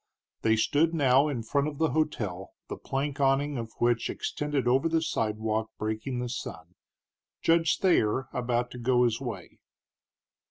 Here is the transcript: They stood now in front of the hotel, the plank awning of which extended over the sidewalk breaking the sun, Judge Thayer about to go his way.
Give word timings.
They 0.41 0.55
stood 0.55 0.95
now 0.95 1.27
in 1.27 1.43
front 1.43 1.67
of 1.67 1.77
the 1.77 1.91
hotel, 1.91 2.55
the 2.69 2.75
plank 2.75 3.19
awning 3.19 3.59
of 3.59 3.71
which 3.77 4.09
extended 4.09 4.67
over 4.67 4.89
the 4.89 4.99
sidewalk 5.03 5.69
breaking 5.77 6.17
the 6.17 6.27
sun, 6.27 6.73
Judge 7.43 7.77
Thayer 7.77 8.27
about 8.33 8.71
to 8.71 8.79
go 8.79 9.03
his 9.03 9.21
way. 9.21 9.59